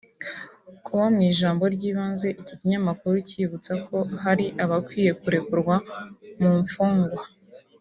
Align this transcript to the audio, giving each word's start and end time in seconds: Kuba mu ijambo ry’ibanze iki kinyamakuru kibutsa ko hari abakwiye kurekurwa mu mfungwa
Kuba 0.85 1.05
mu 1.13 1.21
ijambo 1.31 1.63
ry’ibanze 1.75 2.27
iki 2.41 2.53
kinyamakuru 2.59 3.15
kibutsa 3.29 3.71
ko 3.85 3.97
hari 4.23 4.45
abakwiye 4.63 5.11
kurekurwa 5.21 5.75
mu 6.41 6.51
mfungwa 6.63 7.21